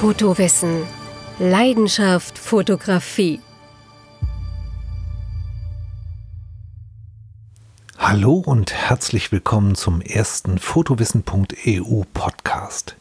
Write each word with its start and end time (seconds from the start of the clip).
Fotowissen. 0.00 0.84
Leidenschaft 1.38 2.38
Fotografie. 2.38 3.38
Hallo 7.98 8.32
und 8.32 8.72
herzlich 8.72 9.30
willkommen 9.30 9.74
zum 9.74 10.00
ersten 10.00 10.58
Fotowissen.eu 10.58 12.04
Podcast. 12.14 12.96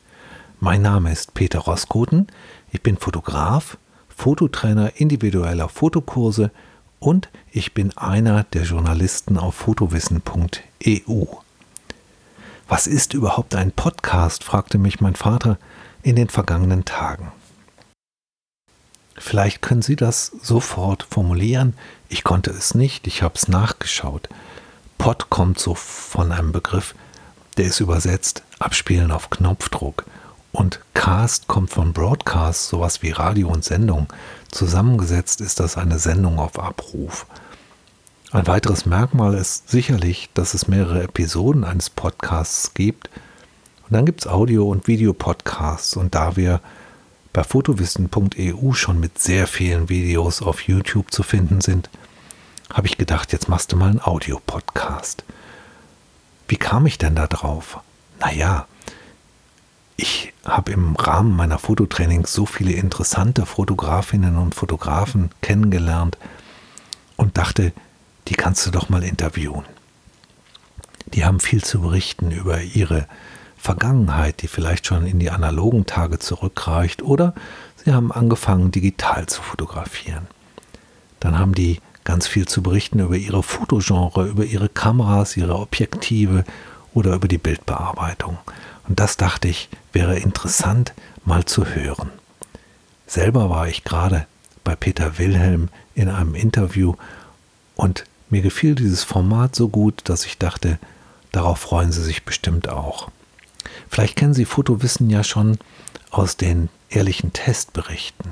Mein 0.59 0.81
Name 0.81 1.13
ist 1.13 1.33
Peter 1.33 1.59
Roskoten, 1.59 2.27
ich 2.73 2.81
bin 2.81 2.97
Fotograf, 2.97 3.77
Fototrainer 4.09 4.91
individueller 4.97 5.69
Fotokurse 5.69 6.51
und 6.99 7.29
ich 7.49 7.73
bin 7.73 7.97
einer 7.97 8.43
der 8.43 8.63
Journalisten 8.63 9.37
auf 9.37 9.55
fotowissen.eu. 9.55 11.25
Was 12.67 12.87
ist 12.87 13.13
überhaupt 13.13 13.55
ein 13.55 13.71
Podcast? 13.71 14.43
fragte 14.43 14.77
mich 14.77 14.99
mein 14.99 15.15
Vater 15.15 15.57
in 16.03 16.15
den 16.15 16.29
vergangenen 16.29 16.85
Tagen. 16.85 17.31
Vielleicht 19.17 19.61
können 19.61 19.81
Sie 19.81 19.95
das 19.95 20.31
sofort 20.41 21.05
formulieren. 21.09 21.75
Ich 22.07 22.23
konnte 22.23 22.51
es 22.51 22.73
nicht, 22.73 23.05
ich 23.05 23.21
habe 23.21 23.35
es 23.35 23.47
nachgeschaut. 23.47 24.29
Pod 24.97 25.29
kommt 25.29 25.59
so 25.59 25.75
von 25.75 26.31
einem 26.31 26.51
Begriff, 26.51 26.95
der 27.57 27.65
ist 27.65 27.79
übersetzt 27.79 28.43
Abspielen 28.59 29.11
auf 29.11 29.29
Knopfdruck. 29.29 30.05
Und 30.51 30.79
Cast 30.93 31.47
kommt 31.47 31.69
von 31.69 31.93
Broadcast, 31.93 32.69
sowas 32.69 33.01
wie 33.01 33.11
Radio 33.11 33.49
und 33.49 33.63
Sendung. 33.63 34.07
Zusammengesetzt 34.49 35.41
ist 35.41 35.59
das 35.59 35.77
eine 35.77 35.99
Sendung 35.99 36.39
auf 36.39 36.57
Abruf. 36.57 37.27
Ein 38.31 38.47
weiteres 38.47 38.85
Merkmal 38.85 39.33
ist 39.35 39.69
sicherlich, 39.69 40.29
dass 40.33 40.53
es 40.53 40.67
mehrere 40.67 41.03
Episoden 41.03 41.63
eines 41.63 41.89
Podcasts 41.89 42.73
gibt. 42.73 43.09
Und 43.89 43.95
dann 43.95 44.05
gibt 44.05 44.21
es 44.21 44.27
Audio- 44.27 44.69
und 44.69 44.87
Videopodcasts. 44.87 45.97
Und 45.97 46.13
da 46.13 46.35
wir 46.35 46.61
bei 47.33 47.43
fotowissen.eu 47.43 48.73
schon 48.73 48.99
mit 48.99 49.17
sehr 49.17 49.47
vielen 49.47 49.89
Videos 49.89 50.41
auf 50.41 50.61
YouTube 50.61 51.11
zu 51.11 51.23
finden 51.23 51.61
sind, 51.61 51.89
habe 52.71 52.85
ich 52.85 52.97
gedacht, 52.97 53.31
jetzt 53.31 53.49
machst 53.49 53.71
du 53.71 53.77
mal 53.77 53.89
einen 53.89 54.01
Audiopodcast. 54.01 55.23
Wie 56.47 56.57
kam 56.57 56.85
ich 56.85 56.99
denn 56.99 57.15
da 57.15 57.25
drauf? 57.25 57.79
Naja, 58.19 58.67
ich 59.97 60.33
habe 60.45 60.71
im 60.71 60.95
Rahmen 60.95 61.35
meiner 61.35 61.57
Fototrainings 61.57 62.31
so 62.31 62.45
viele 62.45 62.73
interessante 62.73 63.45
Fotografinnen 63.45 64.37
und 64.37 64.53
Fotografen 64.53 65.31
kennengelernt 65.41 66.17
und 67.17 67.37
dachte, 67.37 67.73
die 68.27 68.35
kannst 68.35 68.65
du 68.67 68.71
doch 68.71 68.89
mal 68.89 69.03
interviewen. 69.03 69.63
Die 71.07 71.25
haben 71.25 71.39
viel 71.39 71.63
zu 71.63 71.81
berichten 71.81 72.31
über 72.31 72.61
ihre 72.61 73.07
Vergangenheit, 73.59 74.41
die 74.41 74.47
vielleicht 74.47 74.87
schon 74.87 75.05
in 75.05 75.19
die 75.19 75.31
analogen 75.31 75.85
Tage 75.85 76.17
zurückreicht, 76.17 77.03
oder 77.03 77.33
sie 77.75 77.93
haben 77.93 78.11
angefangen, 78.11 78.71
digital 78.71 79.27
zu 79.27 79.41
fotografieren. 79.41 80.27
Dann 81.19 81.37
haben 81.37 81.53
die 81.53 81.81
ganz 82.05 82.25
viel 82.25 82.47
zu 82.47 82.63
berichten 82.63 82.99
über 82.99 83.17
ihre 83.17 83.43
Fotogenre, 83.43 84.27
über 84.27 84.45
ihre 84.45 84.69
Kameras, 84.69 85.35
ihre 85.35 85.59
Objektive 85.59 86.45
oder 86.93 87.13
über 87.13 87.27
die 87.27 87.37
Bildbearbeitung. 87.37 88.37
Und 88.87 88.99
das 88.99 89.17
dachte 89.17 89.49
ich, 89.49 89.69
wäre 89.93 90.17
interessant 90.17 90.93
mal 91.25 91.45
zu 91.45 91.65
hören. 91.65 92.09
Selber 93.05 93.49
war 93.49 93.67
ich 93.67 93.83
gerade 93.83 94.25
bei 94.63 94.75
Peter 94.75 95.17
Wilhelm 95.17 95.69
in 95.95 96.09
einem 96.09 96.33
Interview 96.33 96.95
und 97.75 98.05
mir 98.29 98.41
gefiel 98.41 98.75
dieses 98.75 99.03
Format 99.03 99.55
so 99.55 99.67
gut, 99.67 100.01
dass 100.05 100.25
ich 100.25 100.37
dachte, 100.37 100.79
darauf 101.31 101.59
freuen 101.59 101.91
Sie 101.91 102.03
sich 102.03 102.23
bestimmt 102.23 102.69
auch. 102.69 103.09
Vielleicht 103.89 104.15
kennen 104.15 104.33
Sie 104.33 104.45
Fotowissen 104.45 105.09
ja 105.09 105.23
schon 105.23 105.57
aus 106.11 106.37
den 106.37 106.69
ehrlichen 106.89 107.33
Testberichten 107.33 108.31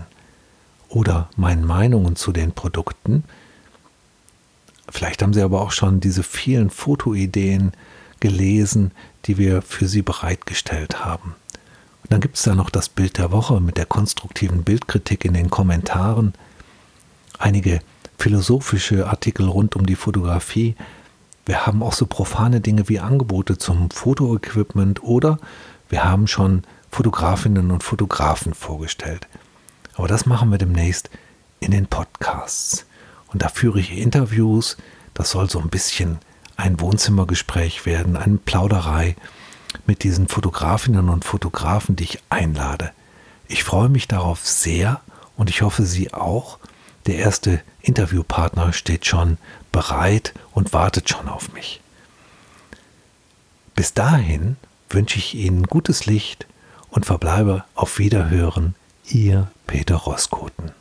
oder 0.89 1.29
meinen 1.35 1.65
Meinungen 1.65 2.15
zu 2.15 2.31
den 2.31 2.53
Produkten. 2.53 3.23
Vielleicht 4.89 5.21
haben 5.21 5.33
Sie 5.33 5.41
aber 5.41 5.61
auch 5.61 5.71
schon 5.71 5.99
diese 5.99 6.23
vielen 6.23 6.69
Fotoideen 6.69 7.73
gelesen, 8.19 8.91
die 9.25 9.37
wir 9.37 9.61
für 9.61 9.87
Sie 9.87 10.01
bereitgestellt 10.01 11.03
haben. 11.03 11.35
Und 12.03 12.13
dann 12.13 12.21
gibt 12.21 12.37
es 12.37 12.43
da 12.43 12.55
noch 12.55 12.69
das 12.69 12.87
Bild 12.87 13.17
der 13.17 13.31
Woche 13.31 13.59
mit 13.59 13.77
der 13.77 13.85
konstruktiven 13.85 14.63
Bildkritik 14.63 15.25
in 15.25 15.33
den 15.33 15.49
Kommentaren, 15.49 16.33
einige 17.37 17.81
philosophische 18.17 19.07
Artikel 19.07 19.47
rund 19.47 19.75
um 19.75 19.85
die 19.85 19.95
Fotografie. 19.95 20.75
Wir 21.47 21.65
haben 21.65 21.81
auch 21.81 21.93
so 21.93 22.05
profane 22.05 22.59
Dinge 22.59 22.89
wie 22.89 22.99
Angebote 22.99 23.57
zum 23.57 23.89
Fotoequipment 23.89 25.01
oder 25.01 25.39
wir 25.87 26.03
haben 26.03 26.27
schon 26.27 26.63
Fotografinnen 26.91 27.71
und 27.71 27.83
Fotografen 27.83 28.53
vorgestellt. 28.53 29.29
Aber 29.95 30.09
das 30.09 30.25
machen 30.25 30.51
wir 30.51 30.57
demnächst 30.57 31.09
in 31.61 31.71
den 31.71 31.87
Podcasts. 31.87 32.85
Und 33.27 33.43
da 33.43 33.47
führe 33.47 33.79
ich 33.79 33.97
Interviews. 33.97 34.75
Das 35.13 35.31
soll 35.31 35.49
so 35.49 35.59
ein 35.59 35.69
bisschen 35.69 36.17
ein 36.57 36.81
Wohnzimmergespräch 36.81 37.85
werden, 37.85 38.17
eine 38.17 38.39
Plauderei 38.39 39.15
mit 39.85 40.03
diesen 40.03 40.27
Fotografinnen 40.27 41.07
und 41.07 41.23
Fotografen, 41.23 41.95
die 41.95 42.03
ich 42.03 42.23
einlade. 42.29 42.91
Ich 43.47 43.63
freue 43.63 43.87
mich 43.87 44.09
darauf 44.09 44.45
sehr 44.45 44.99
und 45.37 45.49
ich 45.49 45.61
hoffe, 45.61 45.85
Sie 45.85 46.13
auch. 46.13 46.59
Der 47.07 47.15
erste 47.15 47.61
Interviewpartner 47.81 48.73
steht 48.73 49.05
schon 49.05 49.37
bereit 49.71 50.33
und 50.51 50.73
wartet 50.73 51.09
schon 51.09 51.29
auf 51.29 51.53
mich. 51.53 51.79
Bis 53.75 53.93
dahin 53.93 54.57
wünsche 54.89 55.17
ich 55.17 55.33
Ihnen 55.33 55.63
gutes 55.63 56.05
Licht 56.05 56.47
und 56.89 57.05
verbleibe 57.05 57.63
auf 57.75 57.97
Wiederhören, 57.97 58.75
Ihr 59.05 59.49
Peter 59.67 59.95
Roskoten. 59.95 60.71